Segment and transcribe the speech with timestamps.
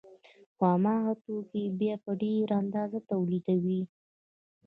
[0.59, 3.81] نو هماغه توکي بیا په ډېره اندازه تولیدوي